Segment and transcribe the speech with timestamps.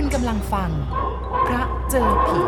[0.00, 0.70] คุณกำลังฟัง
[1.46, 2.40] พระเจอผี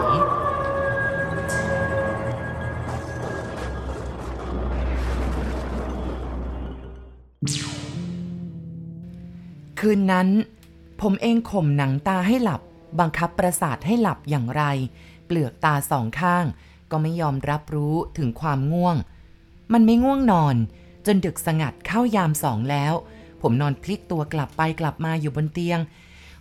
[9.80, 10.28] คืนนั้น
[11.00, 12.60] ผมเองข่มหนังตาให้หลับ
[13.00, 14.62] บังคับประสาทให้หลับอย่างไร
[15.26, 16.44] เปลือกตาสองข้าง
[16.90, 18.96] ก็ไม่ยอมรับรู้ถึงความง่วง
[19.72, 20.56] มันไม่ง่วงนอน
[21.06, 22.94] จนดึกสงัดเข้ายามสองแล้ว
[23.42, 25.80] ผมนอนพลิกตัวกลับไปกลับมาอยู่บนเตียง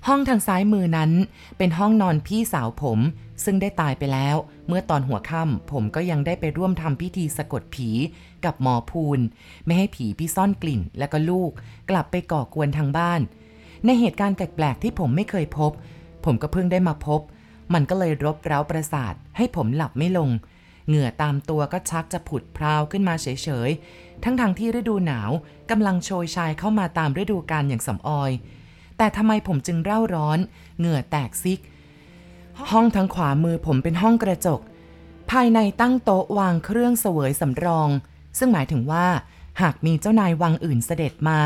[0.08, 1.12] ห้องทางซ้ายมือนั้น
[1.58, 3.00] เป็นห้องนอนพี่สาวผม
[3.44, 4.36] ซึ่งได้ตายไปแล้ว
[4.68, 7.90] เมื่อตอนหัวค่ำผมก็ยังได้ไปร่วมทำพิธีสะกดผี
[8.46, 9.20] กับหมอพูน
[9.66, 11.52] ไม่ให้ผีพี่ซ่อนกลิ่นและก็ลูก
[11.90, 13.22] กลับไปก่อกวนทางบ้าน
[13.86, 15.72] ในเหตุการณ์แปลกๆที่ผมไม่เคยพบ
[16.26, 17.22] ผมก็เพิ่งได้มาพบ
[17.74, 20.30] มันก็เลยรบเร้าประสาท ให้ผมหลับไม่ลง
[20.88, 23.28] เหงื่อตามตัวก็ชักจะผุดพราวขึ้นมาเฉ
[23.68, 25.32] ยๆ ทั้งๆทที่ฤดูหนาว
[25.72, 28.32] กำลังโชยชายเข้ามาตามฤดูกาลอย่างสำออย
[28.98, 30.40] แต่ทำไมผมจึงเร่าร้อน
[30.78, 31.62] เหงื่อแตกซิก
[32.72, 34.60] ห้องทางขวามือผมเป็นห้องกระจก
[35.32, 37.90] ภายในตั้งโต๊ะวางเครื่องเสวยสำรอง
[38.38, 39.08] ซึ่งหมายถึงว่า
[39.62, 41.40] หากมีเจ้านายวังอื่นเสด็จมา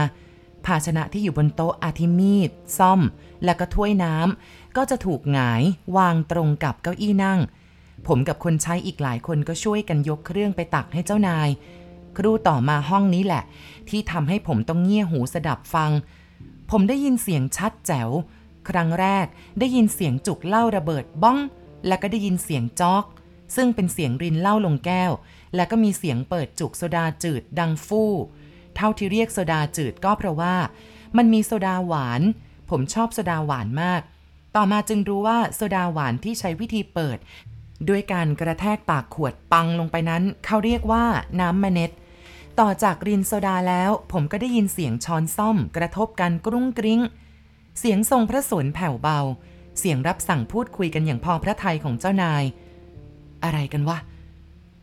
[0.65, 3.01] ภาชนะที่อยู่บนโต๊ะอาทิมีด ซ่อม
[3.45, 5.63] และก็ถ้วยน้ำก็จะถูกหงาย
[5.97, 7.39] วางตรงกับเก้าอี้นั่ง
[8.07, 11.49] ผมกับคนใช้อีกหลายคนก็ช่วยกันยกเครื่องไปตักให้เจ้านาย
[12.17, 13.43] ครู่ต่อมาห้องนี้แหละ
[13.89, 15.91] ที่ทำให้ผมต้องเงี่ยหูสดับฟัง
[16.71, 18.09] ผมได้ยินเสียงชัดแจ๋ว
[18.69, 19.25] ครั้งแรก
[19.59, 21.39] ได้ยินเสียงจุกเหล้าระเบิดบ้อง
[21.87, 23.05] แล้วก็ได้ยินเสียงจอก
[23.55, 25.11] ซึ่งเป็นเสียงรินเหล้าลงแก้ว
[25.55, 28.13] แล้วก็มีเสียงเปิดจุกโซดาจืดดังฟู่
[28.75, 30.55] เท่าที่เรียกโซดาจืดก็เพราะว่า
[31.17, 32.21] มันมีโซดาหวาน
[32.69, 34.01] ผมชอบโซดาหวานมาก
[34.55, 37.17] ต่อมาจึงรู้ว่าโซดาหวานที่ใช้วิธีเปิด
[37.89, 41.03] ด้วยการกระแทกปากขวดปังลงไปนั้น เขาเรียกว่า
[41.39, 41.91] น้ำมะเน็ด
[42.59, 47.01] ต่อจากรินโซดาแล้ว ผมก็ได้ยินเสียงช้อนซ่อม กระทบกันกรุ้งกริ้ง
[47.79, 49.19] เสียงทรงพระสนแผ่วเบา
[49.79, 52.43] เสียงรับสั่งพูดคุยกันอย่างพอพระทัยของเจ้านาย
[53.43, 53.97] อะไรกันวะ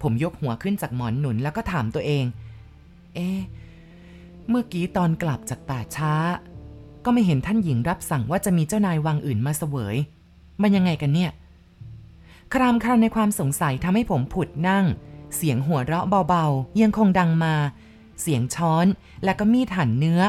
[0.02, 2.24] ผมยกหัวขึ้นจากหมอนหนุนแล้วก็ถามตัวเอง
[3.14, 3.28] เอ๊
[4.48, 6.12] เมื่อกี้ตอนกลับจากป่าช้า
[7.04, 9.96] ก็ไม่เห็นท่านหญิงรับสั่งว่าจะมีเจ้านายวังอื่นมาเสวย
[10.62, 11.30] มันยังไงกันเนี่ย
[12.54, 14.84] ครามครานในความสงสัยทำให้ผมผุดนั่ง
[15.36, 17.54] เสียงหัวเราะเบาๆ ยังคงดังมา
[18.22, 18.86] เสียงช้อน
[19.24, 20.22] และก็มีดหั่นเนื้อ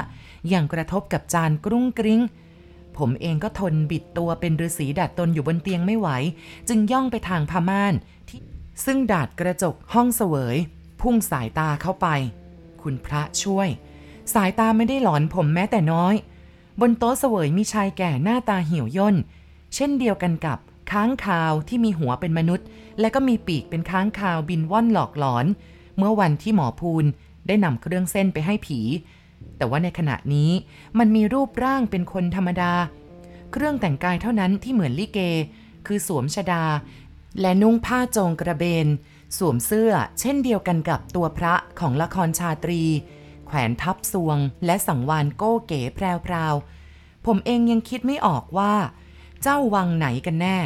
[0.50, 2.22] อย่างกระทบกับจานกรุ้งกริ้ง
[2.98, 6.10] ผมเองก็ทนบิดตัวเป็นฤาษีดัดตนอยู่บนเตียงไม่ไหว
[6.70, 7.94] จึงย่องไปทางพม่าน
[8.30, 8.40] ที่
[8.86, 10.58] ซึ่งดาดกระจกห้องเสวย
[11.02, 12.08] พุ่งสายตาเข้าไป
[12.82, 13.70] คุณพระช่วย
[14.34, 16.16] สายตาไม่ได้หลอนผมแม้แต่น้อย
[16.80, 19.16] บนโต๊ะเสวยมีชายแก่หน้าตาเหี่ยวย่น
[19.76, 20.60] เช่นเดียวกันกับ
[20.92, 22.66] ค้างคาวที่มีหัวเป็นมนุษย์
[23.00, 25.46] และก็มีปีกเป็นค้างคาวบินว่อนหลอกหลอน
[25.98, 27.06] เมื่อวันที่หมอพูน
[27.48, 28.80] ได้นำเครื่องเส้นไปให้ผี
[29.58, 30.52] แต่ว่าในขณะนี้
[31.00, 32.74] มันมีรูปร่างเป็นคนธรรมดา
[33.52, 35.20] เครื่องแต่งกายเท่านั้นที่เหมือนลิเก
[35.88, 36.64] คือสวมชดา
[37.42, 38.88] และนุ่งผ้าโจงกระเบน
[39.38, 42.84] สวมเสื้อเช่นเดียวกันกับตัวพระของละครชาตรี
[43.46, 48.74] แขวนทับซวง และสังวานโก้เก๋แพรวๆผมเองยังคิดไม่ออกว่า
[49.42, 50.58] เจ้าวังไหนกันแน่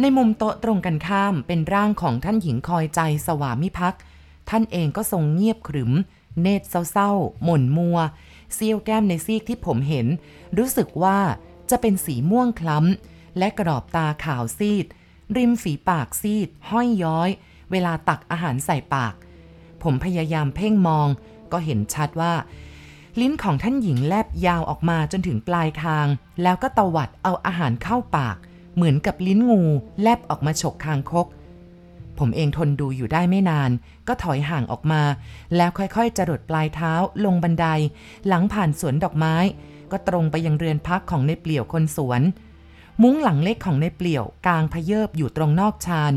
[0.00, 4.02] ในมุมโต๊ะตรงกันข้ามเป็นร่างของท่านหญิงคอยใจสวามิภักดิ์
[4.48, 5.92] ท่านเองก็ทรงเงียบขรึม
[6.40, 7.98] เนตรเศร้าๆ หม่นมัว
[8.54, 10.06] เสี้ยวแก้มในซีกที่ผมเห็น
[10.58, 11.18] รู้สึกว่า
[11.70, 14.86] จะเป็นสีม่วงคล้ำ และกรอบตาขาวซีด
[15.36, 17.28] ริมฝีปากซีด ห้อยย้อย
[17.70, 19.14] เวลาตักอาหารใส่ปาก
[19.82, 21.08] ผมพยายามเพ่งมอง
[21.52, 22.34] ก็เห็นชัดว่า
[23.20, 26.06] ลิ้นของท่านหญิงแลบยาวออกมาจนถึงปลายคาง
[26.42, 28.36] แล้วก็ตวัดเอาอาหารเข้าปาก
[28.74, 29.62] เหมือนกับลิ้นงู
[30.02, 31.26] แลบออกมาฉกคางคก
[32.18, 33.70] ผมเองทนดูอยู่ได้ไม่นาน
[34.08, 35.02] ก็ถอยห่างออกมา
[35.56, 36.92] แล้วค่อยๆจรดปลายเท้า
[37.24, 37.66] ลงบันได
[38.26, 39.36] หลังผ่านสวนดอกไม้
[39.90, 42.22] ก็ตรงไปยังเรือนพักของในเปลี่ยวคนสวน
[43.02, 46.12] มุ้งหลังเล็กของในเปลี่ยวกลางพเยิบอยู่ตรงนอกชาน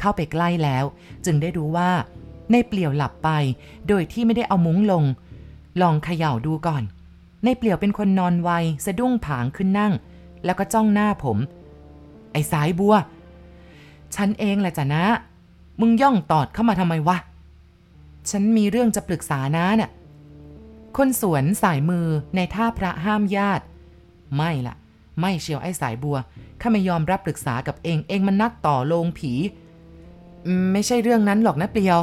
[0.00, 0.84] เข้าไปใกล้แล้ว
[1.24, 1.90] จึงได้รู้ว่า
[2.50, 3.30] ในเปลี่ยวหลับไป
[3.88, 5.04] โดยที่ไม่ได้เอามุ้งลง
[5.82, 6.82] ลองเขย่าดูก่อน
[7.44, 8.50] ในเปลี่ยวเป็นคนนอนไว
[8.86, 9.92] สะดุ้งผางขึ้นนั่ง
[10.44, 11.38] แล้วก็จ้องหน้าผม
[12.32, 12.94] ไอ้สายบัว
[14.14, 15.04] ฉันเองแหละจ้ะนะ
[15.80, 17.16] มึงย่องตอดเข้ามาทำไมวะ
[18.30, 19.90] ฉันมีเรื่องจะปรึกษานะน่ะ
[20.96, 23.64] คนสวนสายมือในท่าพระห้ามญาติ
[24.36, 24.74] ไม่ละ
[25.20, 26.16] ไม่เชียวไอ้สายบัว
[26.60, 29.32] ข้าไม่ยอมรับปรึกษากับเอง เองมันนักต่อโลงผี
[30.72, 32.00] ไม่ใช่เรื่องนั้นหรอกนะเปลียว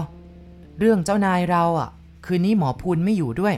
[0.79, 1.89] เรื่องเจ้านายเราอะ
[2.25, 3.55] คืนนี้หมอพูนไม่อยู่ด้วย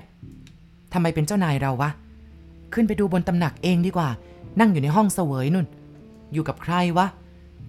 [0.94, 1.90] ทำไมเป็นเจ้านายเราวะ
[2.74, 4.10] ขึ้นไปดูบนตำหนักเองดีกว่า
[4.60, 5.66] นั่งอยู่ในห้องเสวยนุ่น
[6.34, 7.08] อยู่กับใครวะ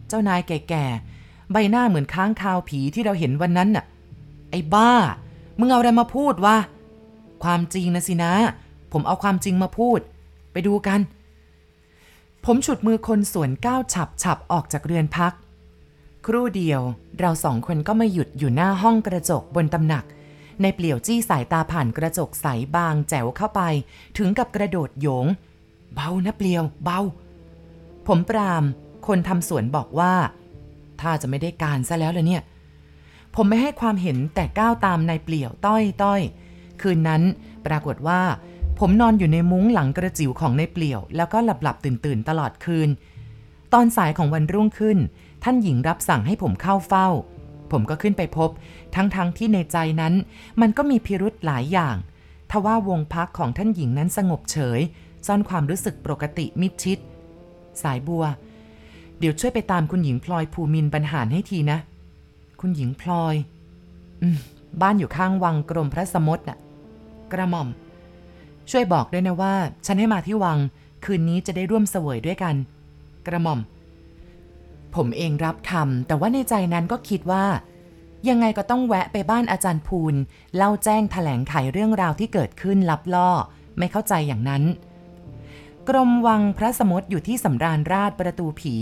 [0.09, 3.85] เจ้านายแก่ๆ ใบหน้าเหมือนค้างคาวผีที่เราเห็นวันนั้นน่ะ
[4.51, 4.93] ไอ้บ้า
[5.59, 6.57] มึงเอาอะไรมาพูดวะ
[7.45, 8.33] ความจริงนะสินะ
[8.93, 10.01] ผมเอาความจริงมาพูด
[10.53, 11.01] ไปดูกัน
[12.45, 15.33] ผมฉุดมือคนสวนก้าวฉับฉับออกจากเรือนพัก
[16.27, 16.81] ครู่เดียว
[17.19, 20.05] เราสองคนก็มาหยุดอยู่หน้าห้องกระจกบนตำหนัก
[20.63, 22.47] ในเปลี่ยวจี้สายตาผ่านกระจกใส
[22.77, 23.61] บางแจ๋วเข้าไป
[24.19, 25.27] ถึงกับกระโดดโยง
[25.95, 27.01] เบานะเปลี่ยว เบา
[28.07, 28.65] ผมปราม
[29.07, 30.13] คนทำสวนบอกว่า
[31.01, 32.43] ถ้าจะไม่ได้การซะแล้วเลยเนี่ย
[33.35, 36.21] ผมไม่ให้ความเห็นแต่ก้าวตามนายเปลี่ยวต้อยต้อย
[36.81, 37.23] คืนนั้น
[37.67, 38.21] ปรากฏว่า
[38.79, 42.89] ผมนอนอยู่ในมุ้งหลังกระจิ๋วของนายเปลี่ยว แล้วก็หลับหลับตื่นตื่นตลอดคืน
[43.73, 44.99] ตอนสายของวันรุ่งขึ้น
[45.45, 47.09] ท่านหญิงรับสั่งให้ผมเข้าเฝ้า
[47.73, 48.51] ผมก็ขึ้นไปพบ
[48.95, 50.15] ทั้งๆทที่ในใจนั้น
[50.61, 51.97] มันก็มีพิรุธหลายอย่าง
[52.51, 54.81] ทว่าวงพักของท่านหญิงนั้นสงบเฉย
[55.27, 56.99] ซ่อนความรู้สึกปกติมิดชิด
[57.83, 58.25] สายบัว
[59.19, 61.79] เดี๋ยวช่วยไปตามคุณหญิงพลอยภูมินบรรหารให้ทีนะ
[62.61, 63.35] คุณหญิงพลอย
[64.23, 64.39] อืม
[64.83, 66.59] บ้านอยู่ข้างวังกรมพระสมดน่ะ
[67.33, 67.69] กระหม่อม
[68.71, 69.55] ช่วยบอกด้วยนะว่า
[69.87, 70.59] ฉันให้มาที่วัง
[71.05, 72.55] คืนนี้จะได้ร่วมเสวยด้วยกัน
[73.27, 73.61] กระหม่อม
[74.99, 77.45] ผมเองรับทำแต่ว่าในใจนั้นก็คิดว่า
[78.29, 80.15] ยังไงก็ต้องแวะไปบ้านอาจารย์ภูล
[80.57, 83.31] เล่าแจ้งถแถลงไขเรื่องราวที่เกิดขึ้นลับล่อ
[83.79, 84.63] ไม่เข้าใจอย่างนั้น
[85.89, 88.75] กรมวังพระสมดอยู่ที่สำราญราชประตูผี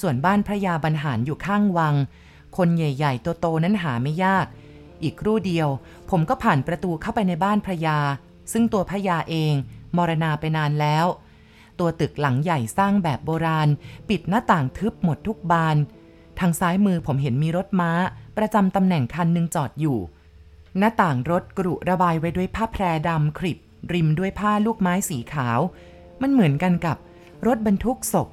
[0.00, 1.94] ส่วนบ้านพระยาบรรหารอยู่ข้างวัง
[2.56, 4.46] คนใหญ่ๆ ตัวโตนั้นหาไม่ยาก
[5.02, 5.68] อีกครู่เดียว
[6.10, 7.98] ผมก็ผ่านประตูเข้าไปในบ้านพระยา
[8.52, 9.54] ซึ่งตัวพระยาเอง
[9.96, 11.06] มรณาไปนานแล้ว
[11.78, 13.68] ตัวตึกหลังใหญ่สร้างแบบโบราณ
[14.08, 15.76] ปิดหน้าต่างทึบหมดทุกบาน
[16.38, 17.90] ทางซ้ายมือผมเห็นมีรถม้า
[18.36, 19.98] ประจำตำแหน่งคันหนึ่งจอดอยู่
[20.78, 23.58] หน้าต่างรถกรุระบายไว้ด้วยผ้าแพรดำคลิป
[23.92, 25.60] ริมด้วยผ้าลูกไม้สีขาว
[26.22, 26.96] มันเหมือนกันกับ
[27.46, 28.28] รถบรรทุกศพ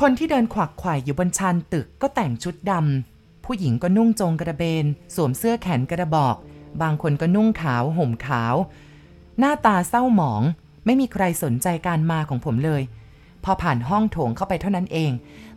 [0.00, 4.84] คนที่เดินขวักไขว่อยู่บนชานตึกก็แต่งชุดดำผู้หญิงก็นุ่งจงกระเบน
[5.14, 6.36] สวมเสื้อแขนกระบอก
[6.82, 8.54] บางคนก็นุ่งขาวห่มขาว
[9.38, 10.42] หน้าตาเศร้าหมอง
[10.84, 12.82] ไม่มีใครสนใจการมาของผมเลย
[13.44, 15.12] พอผ่านห้องโถงเข้าไปเท่านั้นเอง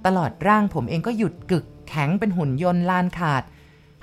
[0.05, 3.43] ตลอดร่างผมเองก็หยุดกึกแข็งเป็นหุ่นยนต์ลานขาด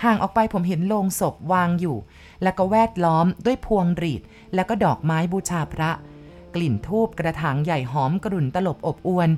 [0.05, 1.97] ห่างออกไปผมเห็นโลงศพวางอยู่
[2.43, 4.23] แล้วก็แวดล้อมด้วยพวงหรีด
[4.55, 5.91] แล้วก็ดอกไม้บูชาพระ
[6.55, 9.31] กลิ่นทูบกระถางใหญ่หอมกรุ่นตลบอบอวน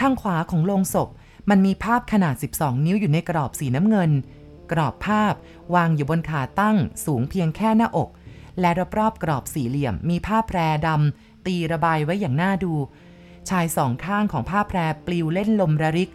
[0.00, 1.08] ทางขวาของโลงศพ
[1.50, 4.10] มันมีภาพขนาด 12 นิ้วอยู่ในกรอบสีน้ำเงิน
[4.72, 5.34] กรอบภาพ
[5.74, 8.08] วางอยู่บนขาตั้งสูงเพียงแค่หน้าอก
[8.60, 12.72] และรอบๆกรอบสี่เหลี่ยม มีผ้าแพรดำตีระบายไว้อย่างน่าดู
[13.48, 16.10] ชายสองข้างของผ้าแพรปลิวเล่นลมระริก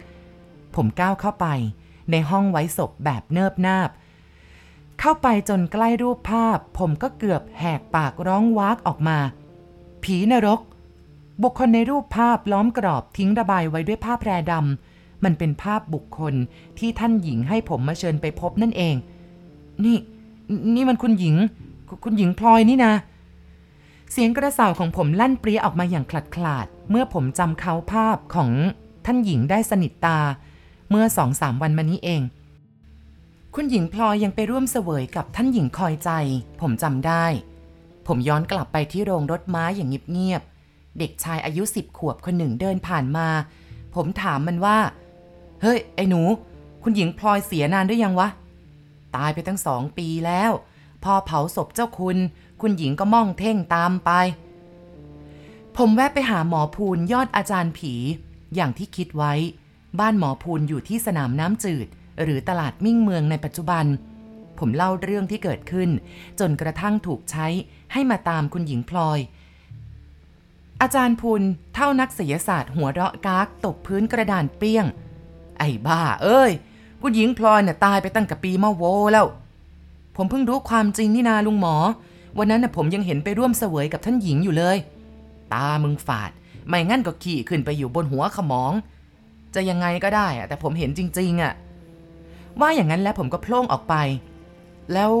[0.74, 1.46] ผมก้าวเข้าไป
[2.10, 3.90] ในห้องไว้ศพแบบเนิบนาบ
[5.00, 9.18] เข้าไปจนใกล้รูปภาพ ผมก็เกือบแหกปากร้องวากออกมา
[10.04, 10.60] ผีนรก
[11.42, 16.34] บุคคลในรูปภาพล้อมกรอบทิ้งระบายไว้ด้วยผ้าแพรดำมันเป็นภาพบุคคล
[16.78, 18.94] ที่ท่านหญิงให้ผมมาเชิญไปพบนั่นเอง
[19.84, 19.96] นี่
[20.74, 21.36] นี่มันคุณหญิง
[22.04, 22.94] คุณหญิงพลอยนี่นะ
[24.12, 28.50] เสียงกระสาของผมลั่นเปรี้ยออกมาอย่างขลัดขลาด เมื่อผมจำเขาภาพของ
[29.06, 30.18] ท่านหญิงได้สนิทตา
[30.90, 32.22] เมื่อสองสามวันมานี้เอง
[33.54, 36.10] คุณหญิงพลอยยังไปร่วมเสวยกับท่านหญิงคอยใจ
[36.60, 37.24] ผมจำได้
[38.06, 43.28] ผมย้อนกลับไปที่โรงรถม้าอย่างเงียบๆเด็กชายอายุสิบขวบคนหนึ่งเดินผ่านมา
[43.94, 44.78] ผมถามมันว่า
[45.62, 46.22] เฮ้ย ไอ้หนู
[46.82, 48.28] คุณหญิงพลอยเสียนานหรือยังวะ
[49.16, 50.50] ตายไปตั้งสองปีแล้ว
[51.04, 52.18] พอเผาศพเจ้าคุณ
[52.60, 54.10] คุณหญิงก็ม่องเท่งตามไป
[55.76, 57.94] ผมแวะไปหาหมอภูลยอดอาจารย์ผี
[58.54, 59.32] อย่างที่คิดไว้
[60.00, 61.86] บ้านหมอภูลอยู่ที่สนามน้ำจืด
[62.22, 63.84] หรือตลาดมิ่งเมืองในปัจจุบัน
[64.58, 65.90] ผมเล่าเรื่องที่เกิดขึ้น
[66.40, 67.46] จนกระทั่งถูกใช้
[67.92, 69.18] ให้มาตามคุณหญิงพลอย
[70.82, 71.42] อาจารย์พูล
[71.74, 74.86] เท่านักศิลศาสตร์หัวเราะกากตกพื้นกระดานเปี้ยง
[75.58, 76.50] ไอ้บ้าเอ้ย
[77.02, 79.26] คุณหญิงพลอยน่ะตายไปตั้งกับปีมะโวแล้ว
[80.16, 81.76] ผมเพิ่งรู้ความจริงนี่นาลุงหมอ
[82.38, 84.76] วันนั้นน่ะผมยังเห็นไปร่วมเสวยกับท่านหญิงอยู่เลย
[85.54, 86.30] ตามึงฝาด
[86.68, 88.72] ไม่งั้นก็ขี่ขึ้นไปอยู่บนหัวขมอง
[89.54, 91.52] จะยังไงก็ได้อะแต่ผมเห็นจริง ๆอะ
[92.60, 93.94] ว่าอย่างนั้นแล้วผมก็โพล่งออกไป
[94.92, 95.12] แล้ว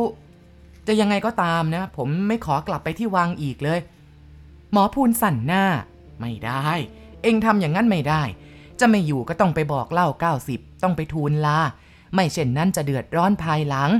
[0.86, 3.80] จะยังไงก็ตามนะ ผมไม่ขอกลับไปที่วังอีกเลย
[4.72, 5.64] หมอพูนสั่นหน้า
[6.20, 6.62] ไม่ได้
[7.22, 8.22] เองทำอย่างนั้นไม่ได้
[8.80, 10.08] จะไม่อยู่ก็ต้องไปบอกเล่า
[10.46, 11.58] 90 ต้องไปทูลลา
[12.14, 13.90] ไม่เช่นนั้นจะเดือดร้อนภายหลัง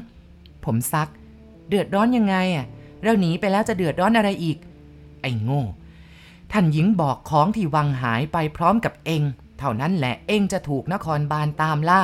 [0.66, 1.09] ผมซัก
[1.68, 2.66] เดือดร้อนยังไงอะ
[3.02, 4.56] เราหนีไปแล้วจะเดือดร้อนอะไรอีก
[5.23, 5.62] ไอ้โง่
[6.52, 9.23] ท่านหญิงบอกของที่วังหายไปพร้อมกับเอง
[9.59, 12.02] เท่านั้นแหละเองจะถูกนครบาลตามล่า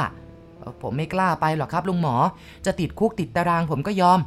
[0.83, 2.17] ผมไม่กล้าไปหรอกครับลุงหมอ
[2.67, 4.21] จะติดคุกติดตารางผมก็ยอม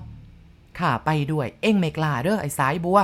[0.77, 2.99] ข้าไปด้วย เองไม่กล้าเด้อไอ้สายบัว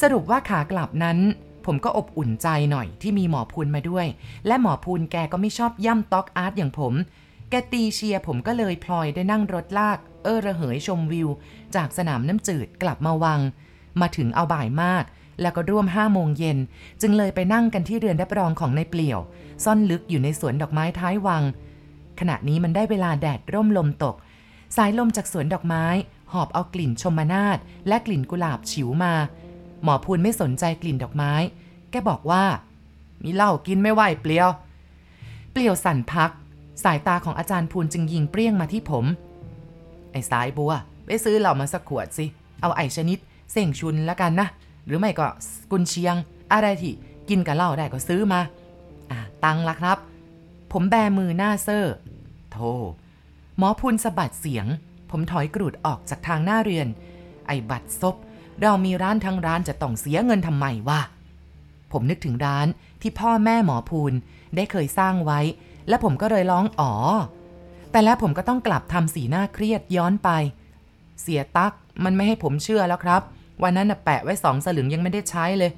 [0.00, 1.18] สรุปว่าขากลับนั้น
[1.66, 4.06] ผมก็อบอุ่นใจหน่อยที่มีหมอพูนมาด้วย
[4.46, 6.94] และหมอพูนแกก็ไม่ชอบย่ำต็อกอาร์ตอย่างผม
[7.50, 11.28] แกตีเชียร์ผมก็เลยพลอยได้นั่งรถลาก เออระเหยชมวิว
[11.74, 13.40] จากสนามน้ำจืดกลับมาวัง
[14.00, 15.04] มาถึงเอาบ่ายมาก
[15.40, 16.58] แล้วก็ร่วมห้าโมงเย็น
[17.00, 19.20] จึงเลยไปนั่งกันที่เรือนรับรองของนายเปลี่ยว
[19.64, 21.42] ซ่อนลึกอยู่ในสวนดอกไม้ท้ายวัง
[22.20, 24.14] ขณะนี้มันได้เวลาแดดร่มลมตก
[24.76, 25.84] สายลมจากสวนดอกไม้
[26.32, 29.12] หอบเอากลิ่นชมนาฏและกลิ่นกุหลาบฉิวมา
[29.82, 31.32] หมอพูนไม่สนใจกลิ่นดอกไม้
[31.90, 32.44] แกบอกว่า
[33.22, 34.48] มีเหล้ากินไม่ไหวเปลี่ยว
[35.52, 36.30] เปลี่ยวสั่นพัก
[36.84, 39.04] สายตาของอาจารย์พูนจึงยิงเปรี้ยงมาที่ผม
[40.12, 40.72] ไอ้สายบัว
[41.06, 42.26] ไปซื้อเหล้ามาสักขวดสิ
[42.60, 43.18] เอาไอชนิด
[43.52, 44.48] เส่งชุนละกันนะ
[44.86, 45.26] หรือไม่ก็
[45.70, 46.14] กุนเชียง
[46.52, 46.94] อะไรที่
[47.28, 48.40] กินกับเหล้าได้ก็ซื้อมา
[49.10, 49.98] อะ ตังค์ละครับ
[50.72, 51.94] ผมแบมือหน้าเซอร์
[52.52, 52.72] โธ่
[53.58, 54.66] หมอพูนสะบัดเสียง
[55.10, 56.88] ผมถอยกรูดออกจากทางหน้าเรือน
[57.46, 58.14] ไอ้บัตรซบ
[58.62, 61.00] เรามีร้านทั้งร้านจะต้องเสียเงินทำไมวะ
[61.92, 62.66] ผมนึกถึงร้าน
[63.00, 64.12] ที่พ่อแม่หมอพูน
[64.56, 65.40] ได้เคยสร้างไว้
[65.88, 66.92] และผมก็เลยร้องอ๋อ
[67.90, 70.30] แต่แล้วผมก็ต้องกลับทำสีหน้าเครียดย้อนไป
[71.22, 71.72] เสียตัก
[72.04, 73.22] มันไม่ให้ผมเชื่อแล้วครับ
[73.62, 75.70] วันนั้นน่ะแปะไว้สองสลึงยังไม่ได้ใช้เลย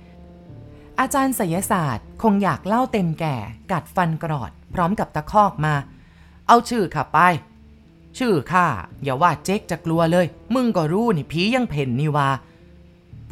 [1.00, 3.36] อาจารย์ศิลศาสตร์คงอยากเล่าเต็มแก่
[3.72, 5.74] กัดฟันกรอด พร้อมกับตะคอกมา
[6.48, 7.18] เอาชื่อข้าไป
[8.18, 8.66] ชื่อข้า
[9.02, 12.28] อย่าว่าเจ๊กจะกลัวเลย มึงก็รู้นี่ผียังเพ่นนี่วา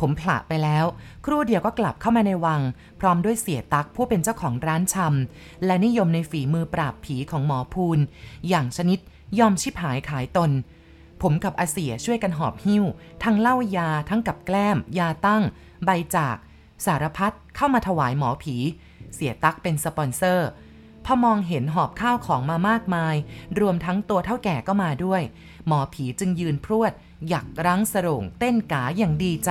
[0.00, 0.84] ผมผละไปแล้ว
[1.24, 2.60] ครู่เดียวก็กลับเข้ามาในวัง
[3.00, 7.98] พร้อมด้วยเสียตักผู้เป็นเจ้าของร้านชำและนิยมในฝีมือปราบผีของหมอพูน
[8.48, 8.98] อย่างชนิด
[9.38, 10.50] ยอมชิบหายขายตน
[11.22, 12.84] ผมกับอาเสียช่วยกันหอบหิ้ว
[13.22, 15.42] ทั้งเหล้ายาทั้งกับแกล้ม ยาตั้ง
[15.84, 16.36] ใบจาก
[16.84, 18.56] สารพัดเข้ามาถวายหมอผี
[19.14, 20.48] เสียตักเป็นสปอนเซอร์
[21.04, 23.14] พอมองเห็นหอบข้าวของมามากมาย
[23.60, 25.22] รวมทั้งตัวเท่าแก่ก็มาด้วย
[25.66, 26.92] หมอผีจึงยืนพรวด
[27.28, 29.50] อยากรั้งสรงเต้นกาอย่างดีใจ